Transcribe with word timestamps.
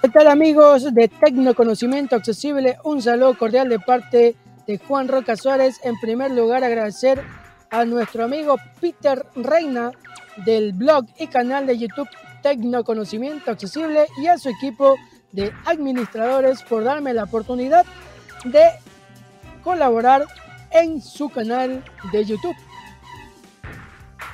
¿Qué 0.00 0.08
tal 0.10 0.28
amigos 0.28 0.94
de 0.94 1.08
Tecnoconocimiento 1.08 2.14
Accesible? 2.14 2.78
Un 2.84 3.02
saludo 3.02 3.36
cordial 3.36 3.68
de 3.68 3.80
parte 3.80 4.36
de 4.64 4.78
Juan 4.78 5.08
Roca 5.08 5.34
Suárez. 5.34 5.80
En 5.82 5.98
primer 5.98 6.30
lugar 6.30 6.62
agradecer 6.62 7.20
a 7.68 7.84
nuestro 7.84 8.22
amigo 8.22 8.58
Peter 8.80 9.26
Reina 9.34 9.90
del 10.46 10.72
blog 10.72 11.04
y 11.18 11.26
canal 11.26 11.66
de 11.66 11.78
YouTube 11.78 12.08
Tecnoconocimiento 12.44 13.50
Accesible 13.50 14.06
y 14.22 14.28
a 14.28 14.38
su 14.38 14.50
equipo 14.50 14.94
de 15.32 15.52
administradores 15.64 16.62
por 16.62 16.84
darme 16.84 17.12
la 17.12 17.24
oportunidad 17.24 17.84
de 18.44 18.70
colaborar 19.64 20.26
en 20.70 21.02
su 21.02 21.28
canal 21.28 21.82
de 22.12 22.24
YouTube. 22.24 22.56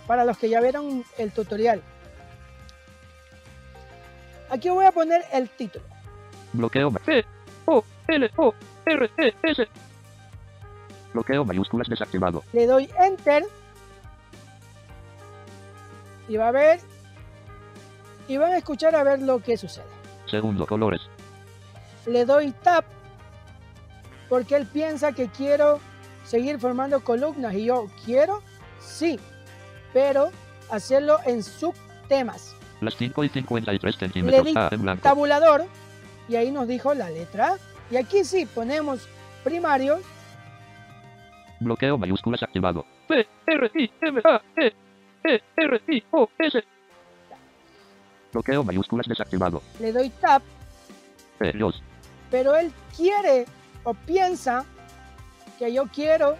Para 0.07 0.23
los 0.23 0.37
que 0.37 0.49
ya 0.49 0.61
vieron 0.61 1.03
el 1.17 1.31
tutorial. 1.31 1.83
Aquí 4.49 4.69
voy 4.69 4.85
a 4.85 4.91
poner 4.93 5.23
el 5.33 5.49
título. 5.49 5.85
Bloqueo. 6.53 6.91
P. 6.91 7.25
O. 7.65 7.83
L. 8.07 8.31
O. 8.37 8.53
R. 8.85 9.11
E. 9.17 9.33
S. 9.43 9.67
Bloqueo 11.13 11.43
mayúsculas 11.43 11.89
desactivado. 11.89 12.43
Le 12.53 12.65
doy 12.65 12.89
enter. 12.99 13.43
Y 16.29 16.37
va 16.37 16.47
a 16.47 16.51
ver. 16.51 16.79
Y 18.29 18.37
van 18.37 18.53
a 18.53 18.57
escuchar 18.57 18.95
a 18.95 19.03
ver 19.03 19.21
lo 19.21 19.39
que 19.39 19.57
sucede. 19.57 19.85
Segundo. 20.25 20.65
Colores. 20.65 21.01
Le 22.05 22.23
doy 22.23 22.51
tab. 22.51 22.85
Porque 24.29 24.55
él 24.55 24.65
piensa 24.65 25.11
que 25.11 25.27
quiero 25.27 25.81
seguir 26.23 26.59
formando 26.59 27.03
columnas. 27.03 27.53
Y 27.55 27.65
yo 27.65 27.87
quiero, 28.05 28.41
sí. 28.79 29.19
Pero 29.97 30.29
hacerlo 30.69 31.17
en 31.25 31.41
subtemas. 31.41 32.55
Las 32.81 32.95
5 32.97 33.23
y 33.23 33.29
53 33.29 33.95
Le 33.95 33.99
centímetros. 33.99 34.45
di 34.45 34.53
A. 34.55 34.69
En 34.71 34.83
blanco. 34.83 35.01
tabulador. 35.01 35.65
Y 36.29 36.35
ahí 36.35 36.51
nos 36.51 36.67
dijo 36.67 36.93
la 36.93 37.09
letra. 37.09 37.55
Y 37.89 37.95
aquí 37.97 38.23
sí 38.23 38.45
ponemos 38.45 39.07
primario. 39.43 39.99
Bloqueo 41.59 41.97
mayúsculas 41.97 42.43
activado. 42.43 42.85
P. 43.07 43.27
R. 43.47 43.71
I. 43.73 43.91
M. 44.01 44.21
A. 44.23 44.39
E. 44.55 44.67
E. 45.23 45.41
R. 45.55 45.81
I. 45.87 46.03
O. 46.11 46.29
S. 46.37 46.63
Bloqueo 48.33 48.63
mayúsculas 48.63 49.07
desactivado. 49.07 49.63
Le 49.79 49.91
doy 49.93 50.11
tab. 50.11 50.43
P. 51.39 51.53
Los. 51.53 51.81
pero 52.29 52.55
él 52.55 52.71
quiere 52.95 53.45
o 53.83 53.95
piensa 53.95 54.63
que 55.57 55.73
yo 55.73 55.85
quiero 55.87 56.37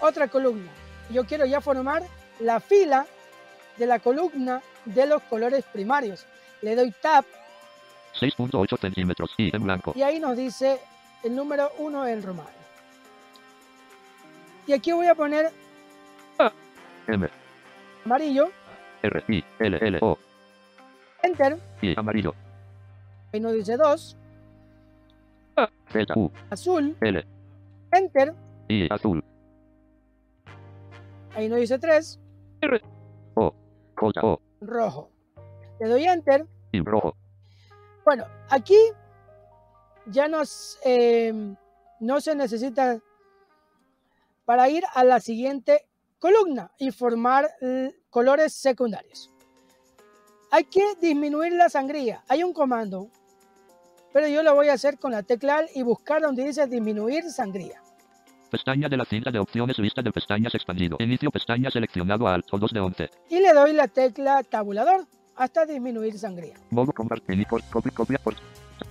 otra 0.00 0.26
columna. 0.28 0.70
Yo 1.10 1.26
quiero 1.26 1.44
ya 1.44 1.60
formar 1.60 2.02
la 2.40 2.60
fila 2.60 3.06
de 3.76 3.86
la 3.86 3.98
columna 3.98 4.62
de 4.84 5.06
los 5.06 5.22
colores 5.24 5.64
primarios. 5.72 6.26
Le 6.62 6.74
doy 6.74 6.92
tab 7.00 7.24
6.8 8.18 8.78
centímetros. 8.78 9.30
Y 9.38 9.54
en 9.54 9.62
blanco. 9.62 9.92
y 9.94 10.02
ahí 10.02 10.18
nos 10.20 10.36
dice 10.36 10.78
el 11.22 11.34
número 11.36 11.70
1 11.78 12.06
en 12.08 12.22
romano. 12.22 12.48
Y 14.66 14.72
aquí 14.72 14.92
voy 14.92 15.06
a 15.06 15.14
poner 15.14 15.50
M. 17.06 17.28
amarillo, 18.04 18.50
R. 19.02 19.24
I. 19.28 19.44
L. 19.58 19.78
L. 19.80 19.98
O. 20.00 20.18
enter, 21.22 21.58
Y 21.82 21.98
amarillo. 21.98 22.34
ahí 23.32 23.40
nos 23.40 23.52
dice 23.54 23.76
2, 23.76 24.16
Z. 25.92 26.14
U. 26.16 26.30
azul, 26.50 26.96
L. 27.00 27.24
enter, 27.92 28.32
Y 28.68 28.92
azul. 28.92 29.24
ahí 31.34 31.48
nos 31.48 31.58
dice 31.60 31.78
3, 31.78 32.18
J. 32.60 34.20
O. 34.22 34.40
rojo. 34.60 35.10
Le 35.78 35.88
doy 35.88 36.04
enter 36.04 36.46
Y 36.72 36.80
rojo. 36.80 37.16
Bueno, 38.04 38.26
aquí 38.48 38.78
ya 40.06 40.28
nos, 40.28 40.78
eh, 40.84 41.54
no 42.00 42.20
se 42.20 42.34
necesita 42.34 43.00
para 44.44 44.68
ir 44.68 44.84
a 44.94 45.04
la 45.04 45.20
siguiente 45.20 45.86
columna 46.18 46.72
y 46.78 46.90
formar 46.90 47.48
colores 48.10 48.52
secundarios. 48.52 49.30
Hay 50.50 50.64
que 50.64 50.94
disminuir 51.00 51.52
la 51.52 51.68
sangría. 51.68 52.24
Hay 52.28 52.42
un 52.42 52.52
comando, 52.52 53.08
pero 54.12 54.26
yo 54.26 54.42
lo 54.42 54.54
voy 54.54 54.68
a 54.68 54.72
hacer 54.72 54.98
con 54.98 55.12
la 55.12 55.22
tecla 55.22 55.64
y 55.74 55.82
buscar 55.82 56.22
donde 56.22 56.44
dice 56.44 56.66
disminuir 56.66 57.30
sangría. 57.30 57.82
Pestaña 58.50 58.88
de 58.88 58.96
la 58.96 59.04
cinta 59.04 59.30
de 59.30 59.38
opciones, 59.38 59.78
lista 59.78 60.02
de 60.02 60.10
pestañas 60.10 60.52
expandido. 60.54 60.96
Inicio 60.98 61.30
pestaña 61.30 61.70
seleccionado 61.70 62.26
a 62.26 62.34
Alt 62.34 62.46
2 62.50 62.72
de 62.72 62.80
11. 62.80 63.10
Y 63.30 63.38
le 63.38 63.52
doy 63.52 63.72
la 63.72 63.86
tecla 63.86 64.42
tabulador 64.42 65.06
hasta 65.36 65.64
disminuir 65.64 66.18
sangría. 66.18 66.54
Modo 66.70 66.92
compartir 66.92 67.46
por 67.46 67.62
copy 67.70 67.90
copia 67.90 68.18
por 68.18 68.34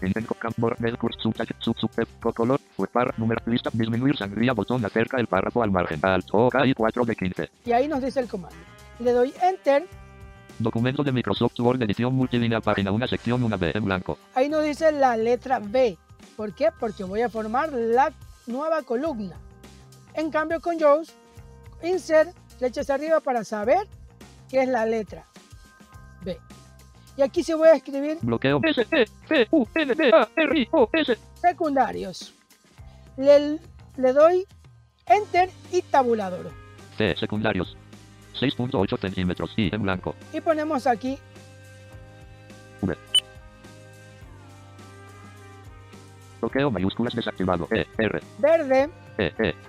Intento 0.02 0.34
campo 0.34 0.72
del 0.80 0.98
curso 0.98 1.19
sub 1.19 1.36
sub 1.59 2.34
color 2.34 2.59
para 2.94 3.14
número 3.18 3.42
lista 3.48 3.69
disminuir 3.74 4.16
sangría 4.16 4.53
botón 4.53 4.86
acerca 4.86 5.19
el 5.19 5.28
párrafo 5.28 5.62
al 5.62 5.72
margen 5.72 6.00
alt 6.03 6.28
OK 6.31 6.56
y 6.64 6.74
4 6.74 7.03
de 7.03 7.16
15 7.16 7.50
Y 7.66 7.72
ahí 7.74 7.88
nos 7.88 8.01
dice 8.01 8.22
el 8.22 8.30
comando. 8.30 8.56
Le 9.00 9.12
doy 9.12 9.33
enter, 9.42 9.86
documento 10.57 11.04
de 11.04 11.12
Microsoft 11.12 11.60
Word 11.60 11.81
edición 11.81 12.16
multilínea 12.16 12.62
página 12.62 12.92
una 12.92 13.07
sección 13.07 13.44
una 13.44 13.57
B 13.57 13.72
en 13.74 13.83
blanco 13.83 14.18
ahí 14.36 14.48
nos 14.48 14.63
dice 14.63 14.92
la 14.92 15.18
letra 15.18 15.60
B. 15.60 15.98
¿Por 16.38 16.54
qué? 16.54 16.69
Porque 16.80 17.04
voy 17.04 17.22
a 17.22 17.30
formar 17.30 17.74
la 17.74 18.13
nueva 18.48 18.81
columna. 18.83 19.36
En 20.19 20.31
cambio 20.31 20.60
con 20.60 20.77
Jaws, 20.77 21.13
insert, 21.81 22.36
flechas 22.57 22.89
arriba 22.89 23.21
para 23.21 23.45
saber 23.45 23.88
qué 24.50 24.63
es 24.63 24.68
la 24.68 24.86
letra 24.86 25.24
B. 26.25 26.38
Y 27.16 27.21
aquí 27.21 27.42
sí 27.42 27.54
voy 27.54 27.69
a 27.69 27.75
escribir 27.75 28.18
bloqueo 28.21 28.60
S 28.66 28.86
E 28.92 29.06
C 29.30 29.48
U 29.50 29.66
N 29.74 29.95
D 29.95 30.12
A 30.13 30.27
R 30.36 30.60
I 30.60 30.68
O 30.74 30.89
S 30.92 31.18
secundarios. 31.36 32.33
Le, 33.16 33.60
le 33.95 34.12
doy 34.12 34.45
enter 35.06 35.50
y 35.71 35.81
tabulador. 35.83 36.51
C 36.98 37.16
secundarios 37.16 37.77
6.8 38.38 39.00
centímetros 39.00 39.54
y 39.56 39.74
en 39.74 39.83
blanco 39.83 40.16
Y 40.33 40.42
ponemos 40.42 40.86
aquí 40.86 41.18
V 42.81 42.98
bloqueo 46.42 46.71
mayúsculas 46.71 47.16
desactivado 47.16 47.69
E 47.71 47.88
R 47.98 48.19
verde, 48.39 48.89
E 49.18 49.25
E 49.25 49.33
verde. 49.38 49.69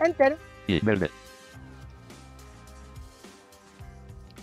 Enter, 0.00 0.36
Y 0.66 0.80
verde. 0.80 1.10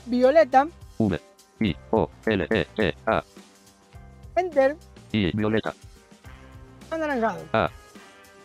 violeta, 0.05 0.67
V. 0.97 1.19
I. 1.59 1.75
O. 1.91 2.09
L. 2.25 2.47
E. 2.49 2.67
E. 2.77 2.93
A. 3.05 3.23
Enter, 4.35 4.75
I. 5.11 5.31
Violeta. 5.35 5.73
anaranjado. 6.91 7.45
A. 7.53 7.69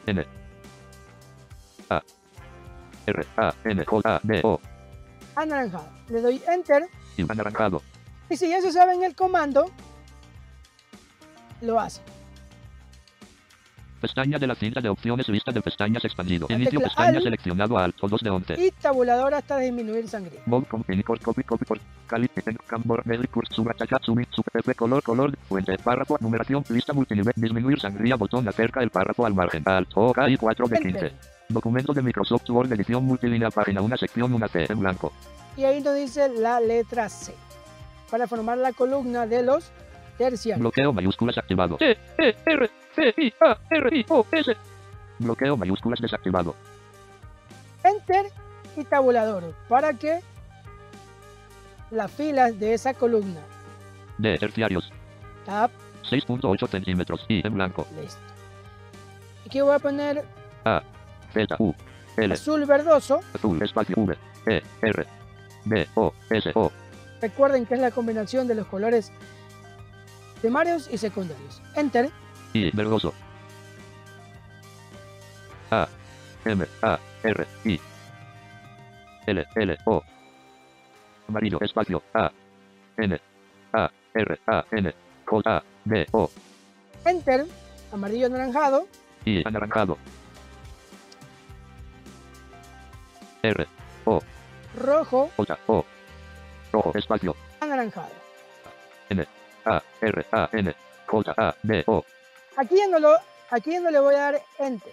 N. 0.07 0.27
A. 1.91 2.03
R. 3.07 3.27
A. 3.37 3.55
N. 3.65 3.85
J. 3.85 4.15
A. 4.15 4.21
D. 4.23 4.41
O. 4.45 4.61
anaranjado. 5.37 5.89
Le 6.09 6.21
doy 6.21 6.43
Enter 6.49 6.87
Y 7.17 7.23
anaranjado. 7.31 7.83
y 8.31 8.37
si 8.37 8.49
ya 8.51 8.61
se 8.61 8.73
saben 8.73 9.03
el 9.03 9.15
comando, 9.15 9.71
lo 11.61 11.81
hace. 11.81 12.01
Pestaña 14.01 14.39
de 14.39 14.47
la 14.47 14.55
cinta 14.55 14.81
de 14.81 14.89
opciones 14.89 15.27
vista 15.29 15.51
de 15.51 15.61
pestañas 15.61 16.05
expandido. 16.05 16.47
La 16.49 16.57
Inicio 16.57 16.81
pestaña 16.81 17.21
seleccionado 17.21 17.77
alto 17.79 18.07
2 18.07 18.21
de 18.21 18.31
11. 18.31 18.55
Y 18.59 18.71
tabulador 18.71 19.35
hasta 19.35 19.59
disminuir 19.59 20.09
sangría. 20.09 20.41
Mode 20.47 20.67
company 20.67 21.03
copy 21.03 21.21
copy 21.21 21.43
copy 21.43 21.65
por 21.65 21.81
cali 22.07 22.31
en 22.47 22.57
cambor 22.67 23.07
medio 23.07 23.29
curso 23.31 23.55
suba 23.55 23.75
chacha 23.75 23.99
in, 24.07 24.27
super 24.31 24.61
F, 24.61 24.75
color 24.75 25.03
color 25.03 25.37
fuente 25.49 25.77
párrafo 25.79 26.17
numeración 26.21 26.65
lista 26.69 26.93
multinivel 26.93 27.33
disminuir 27.37 27.81
sangría 27.81 28.17
botón 28.17 28.47
acerca 28.49 28.83
el 28.83 28.91
párrafo 28.91 29.27
al 29.27 29.35
margen 29.35 29.63
alt 29.67 29.91
OK 29.95 30.19
y 30.29 30.37
4 30.37 30.69
de 30.69 30.77
15 30.79 30.89
Enter. 30.89 31.13
documento 31.49 31.93
de 31.93 32.03
Microsoft 32.03 32.49
Word 32.51 32.73
edición 32.73 33.05
multilínea 33.05 33.51
página 33.51 33.83
una 33.83 33.97
sección 33.97 34.33
una 34.33 34.49
C 34.49 34.67
en 34.69 34.81
blanco 34.81 35.13
Y 35.57 35.65
ahí 35.65 35.81
nos 35.83 35.95
dice 35.97 36.29
la 36.29 36.61
letra 36.61 37.09
C. 37.09 37.35
Para 38.11 38.27
formar 38.27 38.59
la 38.59 38.73
columna 38.73 39.27
de 39.27 39.43
los 39.43 39.71
terciarios. 40.17 40.61
bloqueo 40.61 40.93
mayúsculas 40.93 41.37
activado 41.37 41.77
T 41.77 41.99
E 42.19 42.37
R 42.47 42.67
C 42.67 42.73
O 42.75 42.88
bloqueo 45.19 45.57
mayúsculas 45.57 46.01
desactivado 46.01 46.55
Enter 47.85 48.27
y 48.77 48.85
tabulador. 48.85 49.55
Para 49.69 49.95
que 49.95 50.21
las 51.91 52.11
filas 52.11 52.59
de 52.59 52.75
esa 52.75 52.95
columna. 52.95 53.41
D 54.19 54.37
terciarios 54.39 54.93
Tab, 55.47 55.71
6.8 56.05 56.69
centímetros 56.69 57.25
y 57.29 57.47
en 57.47 57.55
blanco 57.55 57.87
listo. 58.01 58.21
Aquí 59.47 59.61
voy 59.61 59.75
a 59.75 59.79
poner 59.79 60.25
A 60.65 60.83
Z 61.33 61.57
U 61.59 61.75
L 62.17 62.35
azul 62.35 62.67
verdoso. 62.67 63.21
azul 63.35 63.63
espacio 63.63 63.95
V 63.97 64.17
E 64.47 64.63
R 64.83 65.07
B 65.65 65.87
O 65.95 66.13
S 66.31 66.51
O 66.55 66.71
Recuerden 67.23 67.67
que 67.67 67.75
es 67.75 67.81
la 67.81 67.91
combinación 67.91 68.47
de 68.47 68.55
los 68.55 68.67
colores 68.67 69.11
primarios 70.41 70.89
y 70.93 70.99
secundarios. 70.99 71.63
Enter, 71.75 72.11
I 72.59 72.71
verdoso. 72.75 73.15
A 75.71 75.87
M 76.45 76.67
A 76.83 76.99
R 77.25 77.47
I. 77.65 77.81
L 79.27 79.47
L 79.55 79.79
O. 79.85 80.03
Amarillo 81.29 81.59
espacio 81.61 82.03
A. 82.15 82.31
N 82.97 83.21
A 83.73 83.91
R 84.15 84.39
A 84.47 84.65
N. 84.73 84.95
J 85.25 85.43
A 85.47 85.63
D 85.85 86.07
O. 86.13 86.31
Enter, 87.05 87.47
amarillo 87.93 88.27
anaranjado, 88.27 88.89
I 89.25 89.47
anaranjado. 89.47 89.99
R 93.43 93.67
O. 94.07 94.21
Rojo, 94.77 95.31
J 95.37 95.59
O. 95.69 95.85
Rojo 96.73 96.93
espacio. 96.99 97.37
Anaranjado. 97.61 98.13
A 99.65 99.83
R 100.01 100.27
A 100.33 100.49
N. 100.53 100.75
J 101.07 101.35
A 101.37 101.55
D 101.63 101.85
O 101.87 102.05
Aquí 102.59 102.75
no, 102.91 102.99
lo, 102.99 103.17
aquí 103.51 103.79
no 103.79 103.89
le 103.89 104.01
voy 104.01 104.17
a 104.17 104.19
dar 104.19 104.43
enter. 104.59 104.93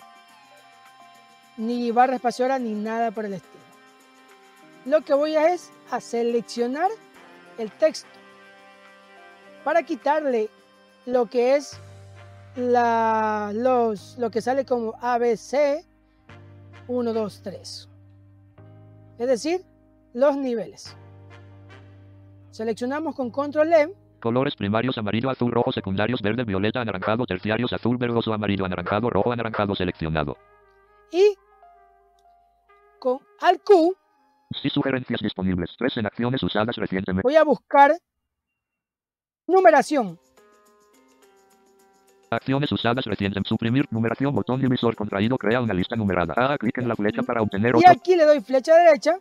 Ni 1.58 1.90
barra 1.90 2.18
espaciadora 2.18 2.60
ni 2.60 2.74
nada 2.74 3.10
por 3.10 3.26
el 3.26 3.34
estilo. 3.34 3.64
Lo 4.86 5.02
que 5.02 5.16
voy 5.16 5.36
a 5.36 5.52
es 5.52 5.72
a 5.90 6.00
seleccionar 6.00 6.92
el 7.58 7.72
texto 7.72 8.08
para 9.64 9.82
quitarle 9.82 10.48
lo 11.08 11.26
que 11.26 11.56
es 11.56 11.76
la, 12.56 13.52
los, 13.56 14.16
lo 14.20 14.30
que 14.30 14.44
sale 14.44 14.64
como 14.64 14.94
ABC 15.02 15.84
1, 16.88 17.14
2, 17.14 17.42
3. 17.42 17.90
Es 19.18 19.28
decir, 19.28 19.66
los 20.14 20.38
niveles. 20.38 20.96
Seleccionamos 22.52 23.16
con 23.16 23.32
control 23.32 23.74
M 23.74 24.05
Colores 24.26 24.56
primarios 24.56 24.98
amarillo, 24.98 25.30
azul, 25.30 25.52
rojo, 25.52 25.72
secundarios, 25.72 26.20
verde, 26.20 26.46
violeta, 26.46 26.82
anaranjado, 26.82 27.28
terciarios, 27.28 27.72
azul, 27.74 27.96
verdoso, 27.98 28.34
amarillo, 28.34 28.66
anaranjado, 28.66 29.08
rojo, 29.12 29.32
anaranjado 29.32 29.76
seleccionado. 29.76 30.36
y 31.12 31.36
con 32.98 33.20
al 33.40 33.60
Q 33.60 33.96
Sí, 34.64 34.72
sugerencias 34.72 35.20
disponibles. 35.22 35.70
Tres 35.78 35.96
en 35.98 36.08
acciones 36.08 36.42
usadas 36.42 36.76
recientemente. 36.76 37.22
voy 37.24 37.36
a 37.36 37.44
buscar 37.44 37.92
numeración. 39.46 40.18
Acciones 42.32 42.72
usadas 42.72 43.06
recientemente. 43.06 43.48
Suprimir 43.48 43.86
numeración, 43.92 44.34
botón 44.34 44.60
divisor 44.60 44.96
contraído, 44.96 45.38
crea 45.38 45.62
una 45.62 45.76
lista 45.76 45.96
numerada. 45.96 46.34
Haga 46.36 46.58
clic 46.58 46.80
en 46.80 46.88
la 46.88 46.96
flecha 46.96 47.22
para 47.22 47.44
obtener 47.44 47.76
Y 47.76 47.78
otro. 47.78 47.92
aquí 47.92 48.16
le 48.16 48.26
doy 48.26 48.42
flecha 48.42 48.74
derecha, 48.76 49.20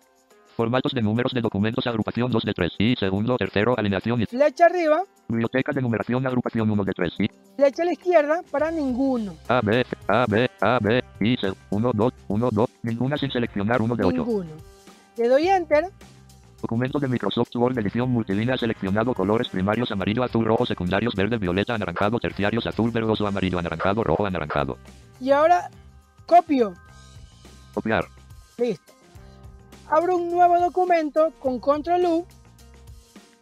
Formatos 0.57 0.93
de 0.93 1.03
números 1.03 1.33
de 1.33 1.41
documentos, 1.41 1.87
agrupación 1.87 2.31
2 2.31 2.43
de 2.45 2.55
3. 2.55 2.73
Y 2.79 2.95
segundo, 2.97 3.37
tercero, 3.37 3.75
alineación 3.77 4.23
y 4.23 4.27
flecha 4.27 4.67
arriba, 4.67 5.03
biblioteca 5.29 5.73
de 5.73 5.83
numeración, 5.83 6.27
agrupación 6.27 6.71
1 6.71 6.85
de 6.85 6.93
3. 6.93 7.13
Y 7.19 7.27
flecha 7.57 7.83
a 7.83 7.87
la 7.87 7.93
izquierda 7.93 8.43
para 8.51 8.71
ninguno. 8.71 9.35
A, 9.49 9.61
B, 9.61 9.85
A, 10.07 10.27
B, 10.29 10.49
A, 10.61 10.79
B, 10.81 11.03
y 11.21 11.37
1, 11.71 11.91
2, 11.93 12.13
1, 12.29 12.49
2. 12.53 12.71
Ninguna 12.83 13.17
sin 13.17 13.31
seleccionar 13.31 13.83
1 13.83 13.97
de 13.97 14.05
8. 14.05 14.17
Ninguno. 14.17 14.51
Le 15.17 15.29
doy 15.29 15.49
enter 15.49 15.85
Documento 16.63 16.99
de 16.99 17.09
Microsoft 17.09 17.55
Word 17.57 17.79
edición 17.79 18.11
multilínea 18.11 18.57
seleccionado 18.57 19.13
colores 19.13 19.49
primarios 19.49 19.93
amarillo, 19.93 20.23
azul, 20.23 20.47
rojo, 20.47 20.65
secundarios, 20.65 21.15
verde, 21.15 21.37
violeta, 21.37 21.75
anaranjado, 21.75 22.19
terciarios, 22.19 22.67
azul, 22.67 22.91
verdoso, 22.91 23.27
amarillo, 23.27 23.59
anaranjado, 23.59 24.03
rojo, 24.03 24.25
anaranjado. 24.25 24.79
y 25.21 25.31
ahora 25.31 25.69
copio. 26.25 26.73
Copiar. 27.75 28.07
Listo. 28.57 28.94
Abro 29.91 30.17
un 30.17 30.31
nuevo 30.31 30.59
documento 30.59 31.33
con 31.41 31.59
control 31.59 32.05
U 32.07 32.27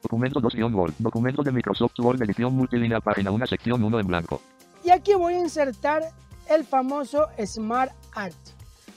Documento 0.03 0.41
2 0.41 0.55
Word. 0.73 0.95
Documento 0.99 1.43
de 1.43 1.53
Microsoft 1.53 1.99
Word 1.99 2.21
edición 2.23 2.55
multilínea 2.55 3.01
página 3.01 3.31
1 3.31 3.47
sección 3.47 3.83
1 3.83 4.01
en 4.01 4.07
blanco. 4.07 4.41
y 4.85 4.91
aquí 4.91 5.15
voy 5.15 5.35
a 5.35 5.39
insertar 5.41 6.03
el 6.49 6.65
famoso 6.65 7.29
Smart 7.45 7.93
Art. 8.15 8.35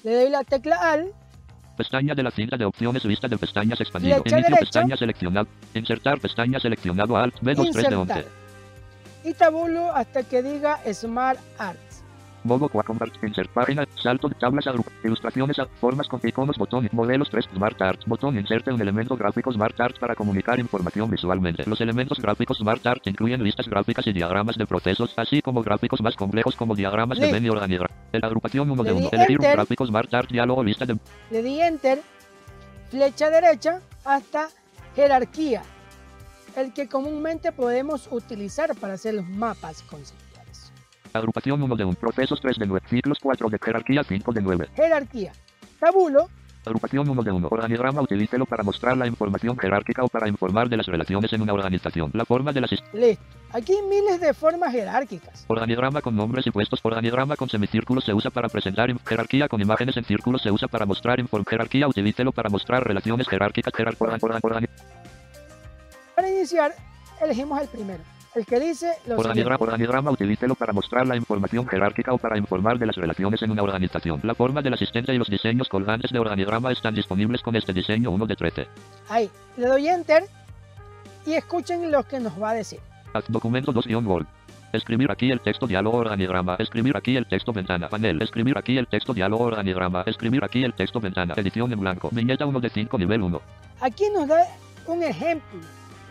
Le 0.03 0.15
doy 0.15 0.29
la 0.29 0.43
tecla 0.43 0.77
AL, 0.91 1.13
Pestaña 1.77 2.15
de 2.15 2.23
la 2.23 2.31
cinta 2.31 2.55
de 2.55 2.63
opciones 2.65 3.05
vista 3.05 3.27
de 3.27 3.37
pestañas 3.37 3.79
expandido. 3.81 4.23
Inicio 4.25 4.55
pestaña 4.55 4.95
seleccionado. 4.95 5.47
Insertar 5.73 6.19
pestaña 6.21 6.59
seleccionado 6.59 7.17
Alt 7.17 7.35
B2 7.41 7.69
3 7.71 7.89
de 7.89 7.95
insertar. 7.95 7.97
11. 7.99 8.25
Y 9.25 9.33
tabulo 9.33 9.91
hasta 9.93 10.23
que 10.23 10.41
diga 10.41 10.79
Smart 10.93 11.39
Art. 11.57 11.77
Modo 12.45 12.69
4 12.69 12.95
Insert 13.23 13.49
página. 13.49 13.87
Salto 13.95 14.29
de 14.29 14.35
tablas 14.35 14.67
agrupa. 14.67 14.91
Ilustraciones 15.03 15.57
a 15.57 15.65
formas 15.65 16.07
con 16.07 16.21
iconos 16.23 16.57
botón. 16.59 16.87
Modelos 16.91 17.27
3 17.31 17.49
Smart 17.55 17.81
Art. 17.81 18.01
Botón 18.05 18.37
inserte 18.37 18.71
un 18.71 18.79
elemento 18.79 19.17
gráfico 19.17 19.51
Smart 19.51 19.79
Art 19.81 19.97
para 19.99 20.13
comunicar 20.13 20.59
información 20.59 21.09
visualmente. 21.09 21.63
Los 21.65 21.81
elementos 21.81 22.19
gráficos 22.19 22.59
Smart 22.59 22.85
Art 22.85 23.07
incluyen 23.07 23.43
listas 23.43 23.67
gráficas 23.67 24.05
y 24.05 24.13
diagramas 24.13 24.57
de 24.57 24.67
procesos, 24.67 25.11
así 25.17 25.41
como 25.41 25.63
gráficos 25.63 26.01
más 26.01 26.15
complejos 26.15 26.55
como 26.55 26.75
diagramas 26.75 27.17
de 27.17 27.35
y 27.35 27.49
organigrama. 27.49 27.95
De 28.11 28.19
la 28.19 28.27
agrupación 28.27 28.69
1 28.69 28.83
de 28.83 28.91
Le 28.91 28.99
di 28.99 29.07
1. 29.07 29.09
Elegir 29.11 29.39
un 29.39 29.51
gráfico 29.51 29.85
Smart 29.87 30.13
Art 30.13 30.29
diálogo 30.29 30.63
lista 30.63 30.85
de 30.85 30.99
Le 31.31 31.41
di 31.41 31.59
enter, 31.59 31.99
flecha 32.91 33.31
derecha 33.31 33.81
hasta 34.03 34.49
jerarquía, 34.95 35.63
el 36.55 36.73
que 36.73 36.87
comúnmente 36.87 37.51
podemos 37.51 38.07
utilizar 38.11 38.75
para 38.75 38.93
hacer 38.93 39.15
los 39.15 39.27
mapas 39.27 39.81
conceptuales. 39.81 40.34
Agrupación 41.17 41.61
1 41.61 41.75
de 41.75 41.85
1. 41.85 41.97
Procesos 41.99 42.39
3 42.41 42.57
de 42.59 42.65
9. 42.67 42.85
Ciclos 42.89 43.17
4 43.21 43.49
de 43.49 43.59
jerarquía 43.61 44.03
5 44.03 44.31
de 44.33 44.41
9. 44.41 44.69
Jerarquía. 44.75 45.31
Tabulo, 45.79 46.29
Agrupación 46.65 47.07
1 47.07 47.21
de 47.21 47.31
1. 47.31 47.47
Organigrama 47.51 48.01
utilícelo 48.01 48.47
para 48.47 48.63
mostrar 48.63 48.97
la 48.97 49.05
información 49.05 49.55
jerárquica 49.55 50.03
o 50.03 50.07
para 50.07 50.27
informar 50.27 50.67
de 50.67 50.77
las 50.77 50.87
relaciones 50.87 51.31
en 51.31 51.43
una 51.43 51.53
organización. 51.53 52.09
La 52.15 52.25
forma 52.25 52.51
de 52.53 52.61
las 52.61 52.71
listo. 52.71 53.23
Aquí 53.53 53.73
hay 53.73 53.83
miles 53.87 54.19
de 54.19 54.33
formas 54.33 54.71
jerárquicas. 54.71 55.45
Organigrama 55.47 56.01
con 56.01 56.15
nombres 56.15 56.47
y 56.47 56.51
puestos. 56.51 56.79
Organigrama 56.81 57.35
con 57.35 57.49
semicírculos 57.49 58.03
se 58.03 58.15
usa 58.15 58.31
para 58.31 58.49
presentar 58.49 58.89
jerarquía 59.07 59.47
con 59.47 59.61
imágenes 59.61 59.95
en 59.97 60.05
círculos 60.05 60.41
se 60.41 60.49
usa 60.51 60.67
para 60.67 60.87
mostrar 60.87 61.19
inform 61.19 61.45
jerarquía. 61.45 61.87
Utilícelo 61.87 62.31
para 62.31 62.49
mostrar 62.49 62.83
relaciones 62.83 63.27
jerárquicas. 63.27 63.71
Jerar- 63.71 63.95
Para 66.15 66.29
iniciar, 66.29 66.73
elegimos 67.21 67.61
el 67.61 67.67
primero, 67.67 68.03
el 68.35 68.45
que 68.45 68.59
dice 68.59 68.91
lo 69.07 69.17
Organigrama, 69.17 69.57
organigrama 69.59 70.11
utilícelo 70.11 70.55
para 70.55 70.73
mostrar 70.73 71.07
la 71.07 71.15
información 71.15 71.67
jerárquica 71.67 72.13
o 72.13 72.17
para 72.17 72.37
informar 72.37 72.77
de 72.77 72.85
las 72.85 72.95
relaciones 72.95 73.41
en 73.41 73.51
una 73.51 73.63
organización. 73.63 74.19
La 74.23 74.35
forma 74.35 74.61
del 74.61 74.73
asistente 74.73 75.13
y 75.13 75.17
los 75.17 75.29
diseños 75.29 75.69
colgantes 75.69 76.11
de 76.11 76.19
organigrama 76.19 76.71
están 76.71 76.93
disponibles 76.93 77.41
con 77.41 77.55
este 77.55 77.71
diseño 77.73 78.11
1 78.11 78.25
de 78.25 78.35
13. 78.35 78.67
Ahí, 79.09 79.29
le 79.57 79.67
doy 79.67 79.87
enter 79.87 80.23
y 81.25 81.33
escuchen 81.33 81.91
lo 81.91 82.03
que 82.03 82.19
nos 82.19 82.39
va 82.41 82.51
a 82.51 82.53
decir. 82.55 82.79
Documento 83.29 83.71
2 83.71 83.85
Word. 84.03 84.25
Escribir 84.73 85.09
aquí 85.09 85.31
el 85.31 85.39
texto 85.39 85.65
diálogo 85.67 85.99
organigrama. 85.99 86.57
Escribir 86.59 86.97
aquí 86.97 87.15
el 87.15 87.25
texto 87.27 87.53
ventana. 87.53 87.87
Panel. 87.87 88.21
Escribir 88.21 88.57
aquí 88.57 88.77
el 88.77 88.87
texto 88.87 89.13
diálogo 89.13 89.45
organigrama. 89.45 90.03
Escribir 90.05 90.43
aquí 90.43 90.65
el 90.65 90.73
texto 90.73 90.99
ventana. 90.99 91.33
Edición 91.37 91.71
en 91.71 91.79
blanco. 91.79 92.09
Viñeta 92.11 92.45
1 92.45 92.59
de 92.59 92.69
5 92.69 92.97
nivel 92.97 93.21
1. 93.21 93.41
Aquí 93.79 94.03
nos 94.13 94.27
da 94.27 94.45
un 94.87 95.01
ejemplo, 95.01 95.59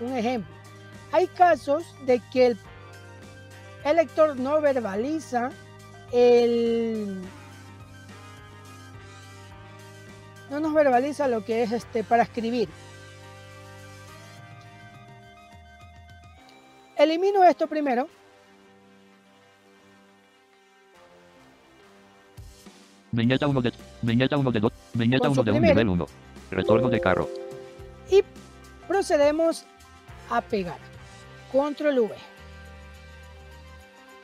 un 0.00 0.16
ejemplo. 0.16 0.63
Hay 1.14 1.28
casos 1.28 1.84
de 2.06 2.20
que 2.32 2.46
el, 2.46 2.58
el 3.84 3.96
lector 3.96 4.36
no 4.36 4.60
verbaliza 4.60 5.52
el 6.10 7.22
no 10.50 10.58
nos 10.58 10.74
verbaliza 10.74 11.28
lo 11.28 11.44
que 11.44 11.62
es 11.62 11.70
este 11.70 12.02
para 12.02 12.24
escribir. 12.24 12.68
Elimino 16.96 17.44
esto 17.44 17.68
primero. 17.68 18.08
Viñeta 23.12 23.46
1 23.46 23.62
de 23.62 23.72
Viñeta 24.02 24.36
1 24.36 24.50
de 24.50 24.58
2. 24.58 24.72
Viñeta 24.94 25.28
Con 25.28 25.38
1 25.38 25.44
de 25.44 25.50
1 25.52 25.60
suprimir. 25.60 25.70
nivel 25.70 25.88
1. 25.90 26.06
Retorno 26.50 26.88
de 26.88 27.00
carro. 27.00 27.28
y 28.10 28.24
procedemos 28.88 29.64
a 30.28 30.40
pegar. 30.40 30.93
Control 31.58 31.96
V. 32.00 32.14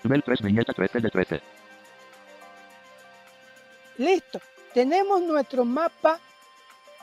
Nivel 0.03 0.23
3 0.25 0.43
viñeta 0.43 0.73
13 0.73 0.99
de 1.01 1.11
13. 1.11 1.41
Listo. 3.99 4.41
Tenemos 4.75 5.23
nuestro 5.23 5.65
mapa 5.65 6.19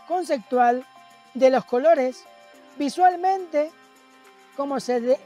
conceptual 0.06 0.84
de 1.34 1.50
los 1.50 1.64
colores 1.64 2.26
visualmente 2.78 3.72
como 4.58 4.82
se 4.82 5.00
de- 5.00 5.20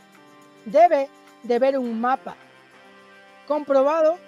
debe 0.65 1.09
de 1.41 1.57
ver 1.59 1.79
un 1.79 1.99
mapa 1.99 2.35
comprobado. 3.47 4.19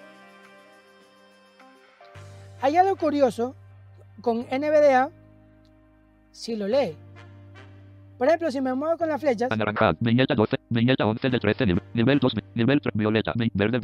Hay 2.62 2.76
algo 2.76 2.96
curioso 2.96 3.54
con 4.22 4.40
NVDA 4.50 5.10
si 6.32 6.56
lo 6.56 6.66
lee. 6.66 6.96
Por 8.18 8.26
ejemplo, 8.26 8.50
si 8.50 8.60
me 8.60 8.74
muevo 8.74 8.96
con 8.96 9.08
las 9.08 9.20
flechas, 9.20 9.52
Anaranjado. 9.52 9.96
Viñeta 10.00 10.34
12. 10.34 10.53
Viñeta 10.70 11.06
11 11.06 11.30
de 11.30 11.38
13. 11.38 11.66
Nivel, 11.66 11.82
nivel 11.94 12.18
2. 12.18 12.34
vi- 12.34 12.42
Nivel 12.54 12.80
3. 12.80 12.94
Violeta. 12.96 13.32
vi- 13.36 13.50
Verde. 13.54 13.78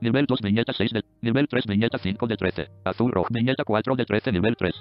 Nivel 0.00 0.26
2. 0.26 0.40
Viñeta 0.40 0.72
6 0.72 0.92
de. 0.92 1.02
Nivel 1.22 1.48
3. 1.48 1.66
Viñeta 1.66 1.98
5 1.98 2.26
de 2.26 2.36
13. 2.36 2.68
Azul 2.84 3.10
rojo. 3.12 3.28
Viñeta 3.30 3.64
4 3.64 3.96
de 3.96 4.04
13. 4.04 4.32
Nivel 4.32 4.56
3. 4.56 4.74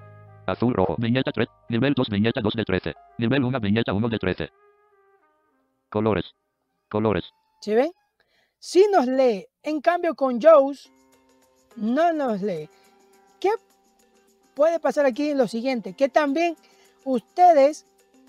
Azul 0.48 0.74
rojo. 0.74 0.96
Viñeta 0.98 1.32
3. 1.32 1.48
Nivel 1.70 1.94
2. 1.94 2.10
Viñeta 2.10 2.42
2 2.42 2.54
de 2.54 2.66
13. 2.66 2.94
Nivel 3.18 3.44
1. 3.44 3.60
Viñeta 3.60 3.94
1 3.94 4.10
de 4.10 4.20
13. 4.20 4.50
Colores. 5.90 6.26
Colores. 6.90 7.24
¿sí 7.62 7.74
ven? 7.74 7.92
Si 8.60 8.86
nos 8.92 9.08
lee. 9.08 9.46
En 9.64 9.82
cambio, 9.82 10.14
con 10.16 10.40
Jaws 10.40 10.92
no 11.78 12.14
nos 12.14 12.42
lee. 12.42 12.70
¿Qué 13.40 13.50
puede 14.54 14.80
pasar 14.80 15.06
aquí? 15.06 15.34
Lo 15.34 15.48
siguiente, 15.48 15.94
que 15.94 16.10
también 16.10 16.56
ustedes, 17.06 17.86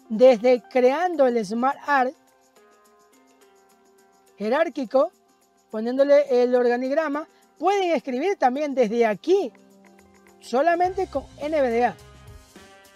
desde 0.08 0.62
creando 0.70 1.26
el 1.26 1.44
Smart 1.44 1.78
Art 1.86 2.14
jerárquico, 4.38 5.10
poniéndole 5.70 6.42
el 6.42 6.54
organigrama, 6.54 7.26
pueden 7.58 7.92
escribir 7.92 8.36
también 8.36 8.74
desde 8.74 9.06
aquí, 9.06 9.52
solamente 10.40 11.08
con 11.08 11.24
NVDA. 11.40 11.94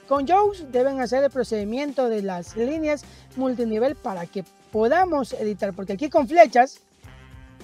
Con 0.08 0.26
Jaws 0.26 0.66
deben 0.72 1.00
hacer 1.00 1.22
el 1.22 1.30
procedimiento 1.30 2.08
de 2.08 2.22
las 2.22 2.56
líneas 2.56 3.04
multinivel 3.36 3.94
para 3.94 4.26
que 4.26 4.44
podamos 4.72 5.32
editar, 5.34 5.72
porque 5.72 5.92
aquí 5.92 6.10
con 6.10 6.26
flechas 6.26 6.80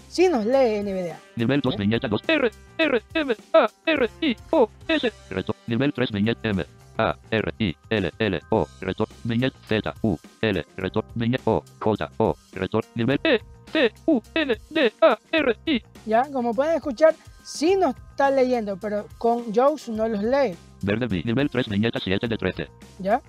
sí 0.09 0.29
nos 0.29 0.47
lee 0.47 0.81
NVDA. 0.81 1.19
Nivel 1.37 1.61
2. 1.61 1.75
¿Eh? 1.75 1.77
Viñeta 1.79 2.09
2. 2.09 2.23
R. 2.29 2.51
R. 2.79 3.03
M. 3.15 3.37
A. 3.53 3.67
R. 3.87 4.11
I. 4.21 4.37
O. 4.51 4.71
S. 4.89 5.13
Reto. 5.31 5.57
Nivel 5.67 5.93
3. 5.93 6.13
Viñeta 6.13 6.49
M. 6.49 6.65
A. 6.99 7.17
R. 7.31 7.55
I. 7.59 7.77
L. 7.91 8.13
L. 8.19 8.41
O. 8.51 8.67
Reto. 8.81 9.09
Viñeta 9.25 9.59
Z. 9.69 9.95
U. 10.03 10.17
L. 10.41 10.65
Reto. 10.77 11.05
Viñeta 11.15 11.43
O. 11.51 11.65
J. 11.81 12.11
O. 12.19 12.37
Reto. 12.53 12.81
Nivel 12.95 13.21
E. 13.25 13.41
C. 13.73 13.93
U. 14.07 14.21
N. 14.35 14.57
D. 14.71 14.93
A. 15.01 15.19
R. 15.33 15.57
I. 15.67 15.83
Ya, 16.07 16.25
como 16.33 16.55
pueden 16.55 16.75
escuchar, 16.75 17.15
sí 17.43 17.77
nos 17.77 17.95
está 17.97 18.31
leyendo, 18.31 18.77
pero 18.77 19.07
con 19.19 19.53
Jaws 19.53 19.89
no 19.89 20.09
los 20.09 20.23
lee. 20.23 20.57
Verde 20.83 21.07
B. 21.07 21.23
Nivel 21.25 21.51
3. 21.51 21.69
Viñeta 21.69 21.99
7 22.03 22.29
de 22.29 22.37
13. 22.37 22.69
¿Ya? 22.99 23.21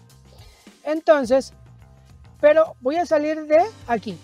Entonces, 0.84 1.54
pero 2.40 2.76
voy 2.82 2.96
a 2.98 3.06
salir 3.06 3.46
de 3.46 3.58
aquí. 3.88 4.18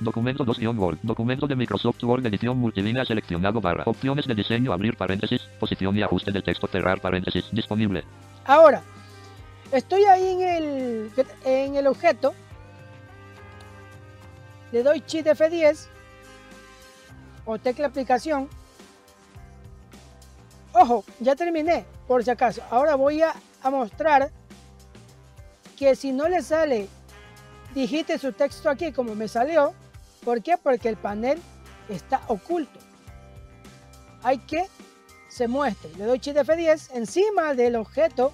Documento 0.00 0.44
2 0.44 0.58
Word. 0.76 0.98
Documento 1.02 1.46
de 1.46 1.56
Microsoft 1.56 2.02
Word 2.02 2.26
edición 2.26 2.58
multilínea 2.58 3.04
seleccionado 3.04 3.60
barra. 3.60 3.84
Opciones 3.86 4.26
de 4.26 4.34
diseño 4.34 4.72
abrir 4.72 4.96
paréntesis. 4.96 5.42
Posición 5.58 5.96
y 5.96 6.02
ajuste 6.02 6.32
del 6.32 6.42
texto 6.42 6.66
cerrar 6.66 7.00
paréntesis. 7.00 7.48
Disponible. 7.52 8.04
Ahora, 8.44 8.82
estoy 9.72 10.04
ahí 10.04 10.28
en 10.28 10.40
el, 10.42 11.10
en 11.44 11.76
el 11.76 11.86
objeto. 11.86 12.34
Le 14.74 14.82
doy 14.82 15.04
Shift 15.06 15.28
F10 15.28 15.86
o 17.44 17.58
tecla 17.58 17.86
aplicación. 17.86 18.48
Ojo, 20.72 21.04
ya 21.20 21.36
terminé, 21.36 21.84
por 22.08 22.24
si 22.24 22.30
acaso. 22.32 22.60
Ahora 22.72 22.96
voy 22.96 23.22
a, 23.22 23.36
mostrar 23.70 24.32
que 25.78 25.94
si 25.94 26.10
no 26.10 26.26
le 26.26 26.42
sale, 26.42 26.88
digite 27.72 28.18
su 28.18 28.32
texto 28.32 28.68
aquí 28.68 28.90
como 28.90 29.14
me 29.14 29.28
salió. 29.28 29.74
¿Por 30.24 30.42
qué? 30.42 30.56
Porque 30.60 30.88
el 30.88 30.96
panel 30.96 31.40
está 31.88 32.22
oculto. 32.26 32.80
Hay 34.24 34.38
que 34.38 34.64
se 35.28 35.46
muestre. 35.46 35.92
Le 35.96 36.04
doy 36.04 36.18
Shift 36.18 36.38
F10 36.38 36.96
encima 36.96 37.54
del 37.54 37.76
objeto 37.76 38.32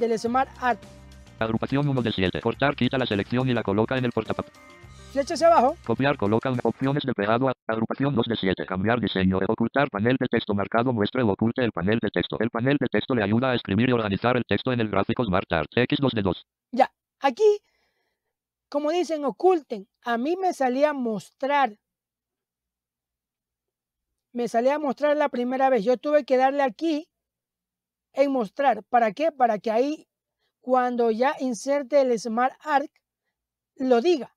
del 0.00 0.18
Smart 0.18 0.50
Art. 0.60 0.82
Agrupación 1.38 1.88
1 1.88 2.02
de 2.02 2.10
7. 2.10 2.40
Cortar 2.40 2.74
quita 2.74 2.98
la 2.98 3.06
selección 3.06 3.48
y 3.48 3.54
la 3.54 3.62
coloca 3.62 3.96
en 3.96 4.04
el 4.04 4.10
portapapel. 4.10 4.52
Flecha 5.12 5.34
hacia 5.34 5.46
abajo. 5.46 5.76
Copiar 5.86 6.16
coloca 6.16 6.50
una 6.50 6.60
opciones 6.62 7.02
de 7.04 7.14
pegado 7.14 7.48
a 7.48 7.52
agrupación 7.66 8.14
2 8.14 8.26
de 8.26 8.36
7. 8.36 8.66
Cambiar 8.66 9.00
diseño. 9.00 9.38
Ocultar 9.48 9.88
panel 9.90 10.16
de 10.20 10.26
texto 10.28 10.54
marcado 10.54 10.92
muestre 10.92 11.22
o 11.22 11.28
oculte 11.30 11.64
el 11.64 11.72
panel 11.72 11.98
de 12.00 12.10
texto. 12.10 12.36
El 12.38 12.50
panel 12.50 12.76
de 12.78 12.86
texto 12.88 13.14
le 13.14 13.22
ayuda 13.22 13.50
a 13.50 13.54
escribir 13.54 13.88
y 13.88 13.92
organizar 13.92 14.36
el 14.36 14.44
texto 14.44 14.72
en 14.72 14.80
el 14.80 14.90
gráfico 14.90 15.24
Smart 15.24 15.50
Art. 15.52 15.70
X2 15.74 16.12
de 16.12 16.22
2. 16.22 16.46
Aquí, 17.20 17.60
como 18.68 18.90
dicen, 18.90 19.24
oculten. 19.24 19.88
A 20.02 20.18
mí 20.18 20.36
me 20.36 20.52
salía 20.52 20.92
mostrar. 20.92 21.78
Me 24.32 24.48
salía 24.48 24.78
mostrar 24.78 25.16
la 25.16 25.30
primera 25.30 25.70
vez. 25.70 25.82
Yo 25.84 25.96
tuve 25.96 26.24
que 26.24 26.36
darle 26.36 26.62
aquí 26.62 27.08
en 28.12 28.30
mostrar. 28.32 28.84
¿Para 28.84 29.12
qué? 29.12 29.32
Para 29.32 29.58
que 29.58 29.70
ahí, 29.70 30.08
cuando 30.60 31.10
ya 31.10 31.34
inserte 31.40 32.02
el 32.02 32.18
Smart 32.18 32.54
Arc, 32.60 32.90
lo 33.76 34.00
diga. 34.00 34.35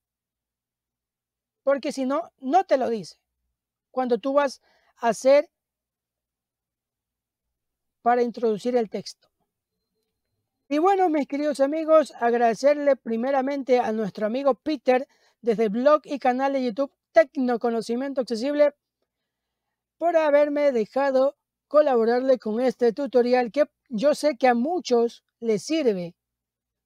Porque 1.70 1.92
si 1.92 2.08
no, 2.08 2.32
no 2.40 2.64
te 2.64 2.78
lo 2.78 2.90
dice. 2.90 3.18
Cuando 3.92 4.18
tú 4.18 4.34
vas 4.34 4.60
a 4.98 5.10
hacer 5.10 5.52
para 8.02 8.24
introducir 8.24 8.76
el 8.76 8.90
texto. 8.90 9.30
Y 10.68 10.80
bueno, 10.80 11.10
mis 11.10 11.28
queridos 11.28 11.60
amigos, 11.60 12.12
agradecerle 12.20 12.96
primeramente 12.96 13.78
a 13.78 13.92
nuestro 13.92 14.26
amigo 14.26 14.56
Peter 14.56 15.08
desde 15.42 15.66
el 15.66 15.70
blog 15.70 16.02
y 16.06 16.18
canal 16.18 16.54
de 16.54 16.64
YouTube 16.64 16.92
Tecnoconocimiento 17.12 18.22
Accesible 18.22 18.74
por 20.00 20.18
haberme 20.18 20.72
dejado 20.72 21.38
colaborarle 21.68 22.40
con 22.40 22.62
este 22.62 22.94
tutorial 22.94 23.52
que 23.52 23.70
yo 23.90 24.16
sé 24.16 24.38
que 24.38 24.48
a 24.48 24.56
muchos 24.56 25.24
les 25.40 25.62
sirve, 25.62 26.16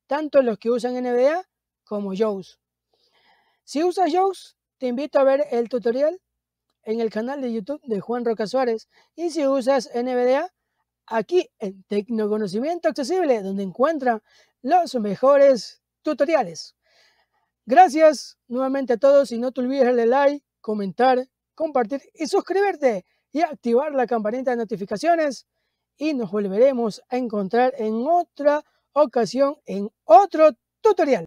tanto 0.07 0.41
los 0.41 0.57
que 0.57 0.71
usan 0.71 1.01
NVDA 1.01 1.47
como 1.85 2.11
Jaws. 2.13 2.59
Si 3.63 3.81
usas 3.81 4.11
Jaws, 4.11 4.57
te 4.83 4.89
invito 4.89 5.17
a 5.17 5.23
ver 5.23 5.47
el 5.51 5.69
tutorial 5.69 6.19
en 6.83 6.99
el 6.99 7.09
canal 7.09 7.39
de 7.39 7.53
YouTube 7.53 7.79
de 7.85 8.01
Juan 8.01 8.25
Roca 8.25 8.47
Suárez. 8.47 8.89
Y 9.15 9.29
si 9.29 9.47
usas 9.47 9.89
NVDA, 9.95 10.53
aquí 11.05 11.49
en 11.59 11.83
Tecnoconocimiento 11.83 12.89
Accesible, 12.89 13.41
donde 13.41 13.63
encuentran 13.63 14.21
los 14.61 14.93
mejores 14.95 15.81
tutoriales. 16.01 16.75
Gracias 17.65 18.37
nuevamente 18.49 18.91
a 18.91 18.97
todos 18.97 19.31
y 19.31 19.37
no 19.37 19.53
te 19.53 19.61
olvides 19.61 19.85
darle 19.85 20.05
like, 20.05 20.45
comentar, 20.59 21.29
compartir 21.55 22.01
y 22.13 22.27
suscribirte 22.27 23.05
y 23.31 23.39
activar 23.39 23.93
la 23.93 24.05
campanita 24.05 24.51
de 24.51 24.57
notificaciones 24.57 25.47
y 25.95 26.13
nos 26.13 26.29
volveremos 26.29 27.01
a 27.07 27.15
encontrar 27.15 27.73
en 27.77 28.05
otra 28.05 28.65
ocasión 28.91 29.55
en 29.65 29.89
otro 30.03 30.49
tutorial. 30.81 31.25